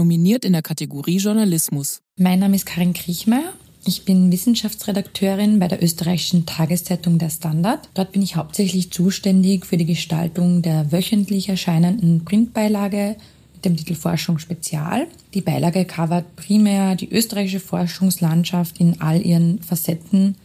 nominiert 0.00 0.46
in 0.46 0.54
der 0.54 0.62
Kategorie 0.62 1.18
Journalismus. 1.18 2.00
Mein 2.16 2.38
Name 2.38 2.56
ist 2.56 2.64
Karin 2.64 2.94
Kriechmeier. 2.94 3.52
Ich 3.84 4.06
bin 4.06 4.32
Wissenschaftsredakteurin 4.32 5.58
bei 5.58 5.68
der 5.68 5.82
österreichischen 5.82 6.46
Tageszeitung 6.46 7.18
Der 7.18 7.28
Standard. 7.28 7.88
Dort 7.92 8.12
bin 8.12 8.22
ich 8.22 8.36
hauptsächlich 8.36 8.90
zuständig 8.90 9.66
für 9.66 9.76
die 9.76 9.84
Gestaltung 9.84 10.62
der 10.62 10.90
wöchentlich 10.90 11.50
erscheinenden 11.50 12.24
Printbeilage 12.24 13.16
mit 13.52 13.64
dem 13.66 13.76
Titel 13.76 13.94
Forschung 13.94 14.38
Spezial. 14.38 15.06
Die 15.34 15.42
Beilage 15.42 15.84
covert 15.84 16.34
primär 16.34 16.96
die 16.96 17.10
österreichische 17.10 17.60
Forschungslandschaft 17.60 18.80
in 18.80 19.02
all 19.02 19.20
ihren 19.20 19.60
Facetten. 19.60 20.36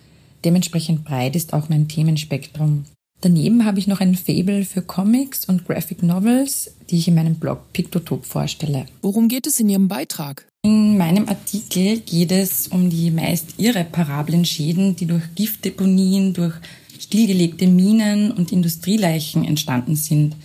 Dementsprechend 0.43 1.05
breit 1.05 1.35
ist 1.37 1.53
auch 1.53 1.69
mein 1.69 1.87
Themenspektrum. 1.87 2.83
Daneben 3.21 3.65
habe 3.65 3.79
ich 3.79 3.87
noch 3.87 4.01
ein 4.01 4.15
Fable 4.15 4.65
für 4.65 4.81
Comics 4.81 5.45
und 5.45 5.65
Graphic 5.65 6.03
Novels, 6.03 6.75
die 6.89 6.97
ich 6.97 7.07
in 7.07 7.15
meinem 7.15 7.35
Blog 7.35 7.73
Pictotop 7.73 8.25
vorstelle. 8.25 8.85
Worum 9.01 9.27
geht 9.27 9.47
es 9.47 9.59
in 9.59 9.69
Ihrem 9.69 9.87
Beitrag? 9.87 10.47
In 10.63 10.97
meinem 10.97 11.27
Artikel 11.27 11.99
geht 11.99 12.31
es 12.31 12.67
um 12.67 12.89
die 12.89 13.11
meist 13.11 13.55
irreparablen 13.57 14.45
Schäden, 14.45 14.95
die 14.95 15.05
durch 15.05 15.23
Giftdeponien, 15.35 16.33
durch 16.33 16.53
stillgelegte 16.99 17.67
Minen 17.67 18.31
und 18.31 18.51
Industrieleichen 18.51 19.45
entstanden 19.45 19.95
sind. 19.95 20.35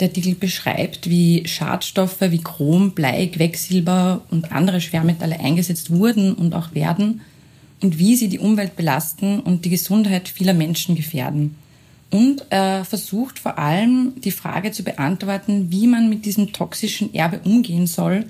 Der 0.00 0.08
Artikel 0.08 0.34
beschreibt, 0.34 1.10
wie 1.10 1.46
Schadstoffe 1.46 2.22
wie 2.22 2.38
Chrom, 2.38 2.92
Blei, 2.92 3.26
Quecksilber 3.26 4.22
und 4.30 4.50
andere 4.50 4.80
Schwermetalle 4.80 5.38
eingesetzt 5.40 5.90
wurden 5.90 6.32
und 6.34 6.54
auch 6.54 6.74
werden 6.74 7.20
und 7.82 7.98
wie 7.98 8.16
sie 8.16 8.28
die 8.28 8.38
Umwelt 8.38 8.76
belasten 8.76 9.40
und 9.40 9.64
die 9.64 9.70
Gesundheit 9.70 10.28
vieler 10.28 10.54
Menschen 10.54 10.94
gefährden. 10.94 11.56
Und 12.10 12.44
er 12.50 12.84
versucht 12.84 13.38
vor 13.38 13.58
allem 13.58 14.14
die 14.20 14.32
Frage 14.32 14.72
zu 14.72 14.82
beantworten, 14.82 15.70
wie 15.70 15.86
man 15.86 16.08
mit 16.08 16.24
diesem 16.26 16.52
toxischen 16.52 17.14
Erbe 17.14 17.40
umgehen 17.44 17.86
soll, 17.86 18.26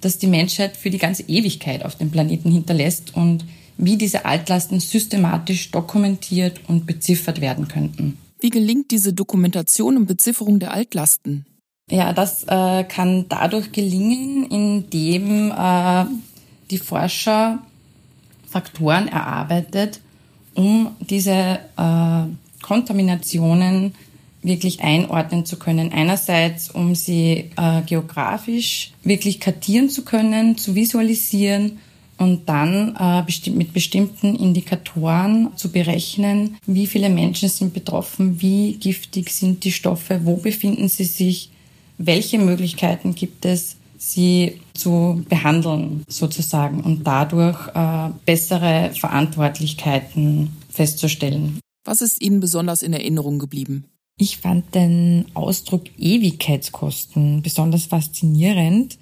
das 0.00 0.18
die 0.18 0.28
Menschheit 0.28 0.76
für 0.76 0.90
die 0.90 0.98
ganze 0.98 1.24
Ewigkeit 1.24 1.84
auf 1.84 1.96
dem 1.96 2.10
Planeten 2.10 2.52
hinterlässt 2.52 3.14
und 3.16 3.44
wie 3.76 3.96
diese 3.96 4.24
Altlasten 4.24 4.78
systematisch 4.78 5.70
dokumentiert 5.72 6.60
und 6.68 6.86
beziffert 6.86 7.40
werden 7.40 7.66
könnten. 7.66 8.18
Wie 8.38 8.50
gelingt 8.50 8.90
diese 8.90 9.12
Dokumentation 9.12 9.96
und 9.96 10.06
Bezifferung 10.06 10.60
der 10.60 10.72
Altlasten? 10.72 11.46
Ja, 11.90 12.12
das 12.12 12.44
äh, 12.44 12.84
kann 12.84 13.26
dadurch 13.28 13.72
gelingen, 13.72 14.46
indem 14.46 15.50
äh, 15.50 16.04
die 16.70 16.78
Forscher 16.78 17.58
Faktoren 18.48 19.08
erarbeitet, 19.08 20.00
um 20.54 20.94
diese 21.00 21.58
äh, 21.76 22.24
Kontaminationen 22.64 23.94
wirklich 24.42 24.80
einordnen 24.80 25.44
zu 25.44 25.58
können. 25.58 25.92
Einerseits, 25.92 26.70
um 26.70 26.94
sie 26.94 27.50
äh, 27.56 27.82
geografisch 27.84 28.92
wirklich 29.02 29.38
kartieren 29.38 29.90
zu 29.90 30.02
können, 30.04 30.56
zu 30.56 30.74
visualisieren 30.74 31.78
und 32.16 32.48
dann 32.48 32.96
äh, 32.98 33.22
besti 33.26 33.50
mit 33.50 33.74
bestimmten 33.74 34.34
Indikatoren 34.34 35.50
zu 35.56 35.70
berechnen, 35.70 36.56
wie 36.66 36.86
viele 36.86 37.10
Menschen 37.10 37.50
sind 37.50 37.74
betroffen, 37.74 38.40
wie 38.40 38.74
giftig 38.74 39.30
sind 39.30 39.64
die 39.64 39.72
Stoffe, 39.72 40.20
wo 40.24 40.36
befinden 40.36 40.88
sie 40.88 41.04
sich, 41.04 41.50
welche 41.98 42.38
Möglichkeiten 42.38 43.14
gibt 43.14 43.44
es, 43.44 43.76
sie 43.98 44.60
zu 44.72 45.22
behandeln 45.28 46.04
sozusagen 46.08 46.80
und 46.80 47.06
dadurch 47.06 47.68
äh, 47.74 48.10
bessere 48.24 48.90
Verantwortlichkeiten 48.94 50.50
festzustellen. 50.70 51.60
Was 51.84 52.00
ist 52.00 52.22
Ihnen 52.22 52.40
besonders 52.40 52.82
in 52.82 52.94
Erinnerung 52.94 53.38
geblieben? 53.38 53.84
Ich 54.16 54.38
fand 54.38 54.74
den 54.74 55.26
Ausdruck 55.34 55.84
Ewigkeitskosten 55.98 57.42
besonders 57.42 57.86
faszinierend. 57.86 58.96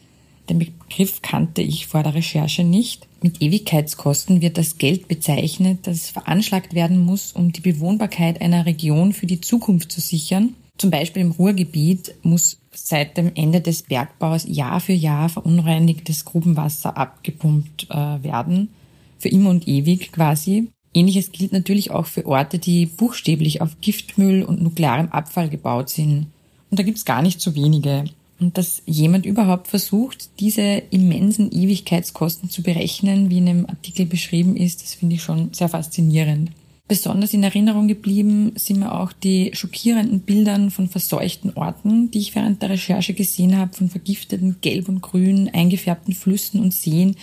Den 0.48 0.58
Begriff 0.58 1.22
kannte 1.22 1.62
ich 1.62 1.86
vor 1.86 2.02
der 2.02 2.14
Recherche 2.14 2.64
nicht. 2.64 3.06
Mit 3.22 3.40
Ewigkeitskosten 3.40 4.40
wird 4.40 4.58
das 4.58 4.78
Geld 4.78 5.06
bezeichnet, 5.06 5.80
das 5.86 6.10
veranschlagt 6.10 6.74
werden 6.74 6.98
muss, 6.98 7.32
um 7.32 7.52
die 7.52 7.60
Bewohnbarkeit 7.60 8.40
einer 8.40 8.66
Region 8.66 9.12
für 9.12 9.26
die 9.26 9.40
Zukunft 9.40 9.92
zu 9.92 10.00
sichern. 10.00 10.54
Zum 10.78 10.90
Beispiel 10.90 11.22
im 11.22 11.30
Ruhrgebiet 11.30 12.14
muss 12.22 12.58
seit 12.72 13.16
dem 13.16 13.30
Ende 13.36 13.60
des 13.60 13.84
Bergbaus 13.84 14.44
Jahr 14.48 14.80
für 14.80 14.94
Jahr 14.94 15.28
verunreinigtes 15.28 16.24
Grubenwasser 16.24 16.96
abgepumpt 16.96 17.88
äh, 17.90 18.22
werden. 18.24 18.70
Für 19.18 19.28
immer 19.28 19.50
und 19.50 19.68
ewig 19.68 20.10
quasi. 20.10 20.68
Ähnliches 20.94 21.32
gilt 21.32 21.52
natürlich 21.52 21.90
auch 21.90 22.06
für 22.06 22.26
Orte, 22.26 22.58
die 22.58 22.86
buchstäblich 22.86 23.60
auf 23.60 23.80
Giftmüll 23.80 24.42
und 24.42 24.62
nuklearem 24.62 25.08
Abfall 25.08 25.48
gebaut 25.48 25.90
sind. 25.90 26.26
Und 26.70 26.78
da 26.78 26.82
gibt's 26.82 27.04
gar 27.04 27.22
nicht 27.22 27.40
so 27.40 27.54
wenige. 27.54 28.04
Und 28.40 28.58
dass 28.58 28.82
jemand 28.86 29.24
überhaupt 29.24 29.68
versucht, 29.68 30.30
diese 30.40 30.82
immensen 30.90 31.52
Ewigkeitskosten 31.52 32.50
zu 32.50 32.62
berechnen, 32.62 33.30
wie 33.30 33.38
in 33.38 33.46
dem 33.46 33.66
Artikel 33.68 34.04
beschrieben 34.04 34.56
ist, 34.56 34.82
das 34.82 34.94
finde 34.94 35.14
ich 35.14 35.22
schon 35.22 35.52
sehr 35.52 35.68
faszinierend. 35.68 36.50
Besonders 36.88 37.32
in 37.32 37.44
Erinnerung 37.44 37.88
geblieben 37.88 38.52
sind 38.56 38.80
mir 38.80 38.92
auch 38.92 39.12
die 39.12 39.52
schockierenden 39.54 40.20
Bildern 40.20 40.70
von 40.70 40.88
verseuchten 40.88 41.54
Orten, 41.54 42.10
die 42.10 42.18
ich 42.18 42.34
während 42.34 42.60
der 42.60 42.70
Recherche 42.70 43.14
gesehen 43.14 43.56
habe, 43.56 43.72
von 43.72 43.88
vergifteten 43.88 44.56
Gelb 44.60 44.88
und 44.88 45.00
Grün 45.00 45.48
eingefärbten 45.54 46.12
Flüssen 46.12 46.60
und 46.60 46.74
Seen 46.74 47.16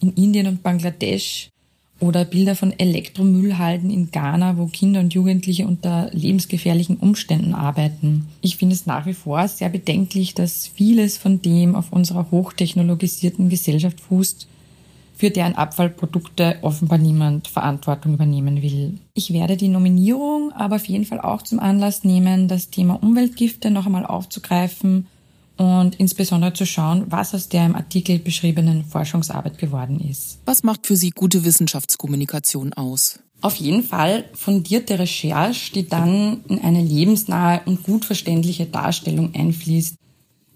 in 0.00 0.12
Indien 0.14 0.48
und 0.48 0.62
Bangladesch, 0.62 1.48
oder 2.04 2.26
Bilder 2.26 2.54
von 2.54 2.78
Elektromüllhalden 2.78 3.90
in 3.90 4.10
Ghana, 4.10 4.58
wo 4.58 4.66
Kinder 4.66 5.00
und 5.00 5.14
Jugendliche 5.14 5.66
unter 5.66 6.10
lebensgefährlichen 6.12 6.98
Umständen 6.98 7.54
arbeiten. 7.54 8.26
Ich 8.42 8.58
finde 8.58 8.74
es 8.74 8.84
nach 8.84 9.06
wie 9.06 9.14
vor 9.14 9.48
sehr 9.48 9.70
bedenklich, 9.70 10.34
dass 10.34 10.66
vieles 10.66 11.16
von 11.16 11.40
dem 11.40 11.74
auf 11.74 11.92
unserer 11.92 12.30
hochtechnologisierten 12.30 13.48
Gesellschaft 13.48 14.00
fußt, 14.00 14.46
für 15.16 15.30
deren 15.30 15.54
Abfallprodukte 15.54 16.56
offenbar 16.60 16.98
niemand 16.98 17.48
Verantwortung 17.48 18.14
übernehmen 18.14 18.60
will. 18.60 18.98
Ich 19.14 19.32
werde 19.32 19.56
die 19.56 19.68
Nominierung 19.68 20.52
aber 20.52 20.76
auf 20.76 20.84
jeden 20.86 21.06
Fall 21.06 21.20
auch 21.20 21.40
zum 21.40 21.58
Anlass 21.58 22.04
nehmen, 22.04 22.48
das 22.48 22.68
Thema 22.68 23.02
Umweltgifte 23.02 23.70
noch 23.70 23.86
einmal 23.86 24.04
aufzugreifen 24.04 25.06
und 25.56 25.96
insbesondere 25.96 26.52
zu 26.52 26.66
schauen, 26.66 27.04
was 27.08 27.34
aus 27.34 27.48
der 27.48 27.66
im 27.66 27.76
Artikel 27.76 28.18
beschriebenen 28.18 28.84
Forschungsarbeit 28.84 29.58
geworden 29.58 30.00
ist. 30.00 30.38
Was 30.44 30.62
macht 30.62 30.86
für 30.86 30.96
Sie 30.96 31.10
gute 31.10 31.44
Wissenschaftskommunikation 31.44 32.72
aus? 32.72 33.20
Auf 33.40 33.56
jeden 33.56 33.82
Fall 33.82 34.24
fundierte 34.32 34.98
Recherche, 34.98 35.72
die 35.72 35.86
dann 35.86 36.44
in 36.48 36.60
eine 36.60 36.82
lebensnahe 36.82 37.60
und 37.66 37.82
gut 37.82 38.06
verständliche 38.06 38.66
Darstellung 38.66 39.34
einfließt. 39.34 39.96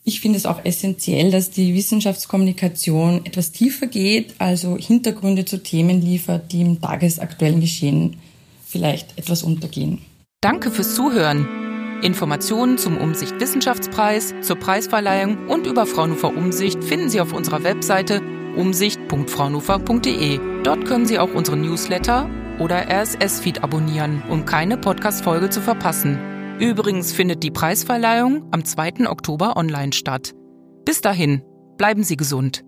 Ich 0.04 0.20
finde 0.20 0.38
es 0.38 0.46
auch 0.46 0.64
essentiell, 0.64 1.30
dass 1.30 1.50
die 1.50 1.74
Wissenschaftskommunikation 1.74 3.26
etwas 3.26 3.52
tiefer 3.52 3.88
geht, 3.88 4.34
also 4.38 4.78
Hintergründe 4.78 5.44
zu 5.44 5.62
Themen 5.62 6.00
liefert, 6.00 6.50
die 6.50 6.62
im 6.62 6.80
tagesaktuellen 6.80 7.60
Geschehen 7.60 8.16
vielleicht 8.66 9.18
etwas 9.18 9.42
untergehen. 9.42 9.98
Danke 10.40 10.70
fürs 10.70 10.94
Zuhören. 10.94 11.67
Informationen 12.02 12.78
zum 12.78 12.96
Umsicht 12.96 13.40
Wissenschaftspreis, 13.40 14.34
zur 14.40 14.56
Preisverleihung 14.56 15.48
und 15.48 15.66
über 15.66 15.86
Fraunhofer 15.86 16.36
Umsicht 16.36 16.82
finden 16.84 17.08
Sie 17.08 17.20
auf 17.20 17.32
unserer 17.32 17.64
Webseite 17.64 18.22
umsicht.fraunhofer.de. 18.56 20.40
Dort 20.62 20.84
können 20.84 21.06
Sie 21.06 21.18
auch 21.18 21.34
unseren 21.34 21.62
Newsletter 21.62 22.28
oder 22.58 22.88
RSS-Feed 22.88 23.62
abonnieren, 23.62 24.22
um 24.28 24.44
keine 24.44 24.76
Podcast-Folge 24.76 25.50
zu 25.50 25.60
verpassen. 25.60 26.18
Übrigens 26.60 27.12
findet 27.12 27.42
die 27.42 27.50
Preisverleihung 27.50 28.46
am 28.50 28.64
2. 28.64 29.08
Oktober 29.08 29.56
online 29.56 29.92
statt. 29.92 30.32
Bis 30.84 31.00
dahin, 31.00 31.42
bleiben 31.76 32.02
Sie 32.02 32.16
gesund. 32.16 32.64